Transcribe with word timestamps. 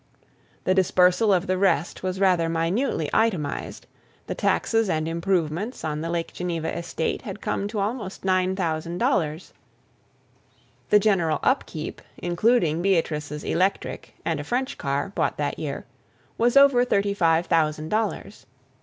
The 0.63 0.73
dispersal 0.73 1.31
of 1.31 1.45
the 1.45 1.59
rest 1.59 2.01
was 2.01 2.19
rather 2.19 2.49
minutely 2.49 3.07
itemized: 3.13 3.85
the 4.25 4.33
taxes 4.33 4.89
and 4.89 5.07
improvements 5.07 5.83
on 5.83 6.01
the 6.01 6.09
Lake 6.09 6.33
Geneva 6.33 6.75
estate 6.75 7.21
had 7.21 7.39
come 7.39 7.67
to 7.67 7.77
almost 7.77 8.25
nine 8.25 8.55
thousand 8.55 8.97
dollars; 8.97 9.53
the 10.89 10.97
general 10.97 11.37
up 11.43 11.67
keep, 11.67 12.01
including 12.17 12.81
Beatrice's 12.81 13.43
electric 13.43 14.15
and 14.25 14.39
a 14.39 14.43
French 14.43 14.79
car, 14.79 15.11
bought 15.13 15.37
that 15.37 15.59
year, 15.59 15.85
was 16.35 16.57
over 16.57 16.83
thirty 16.83 17.13
five 17.13 17.45
thousand 17.45 17.89
dollars. 17.89 18.47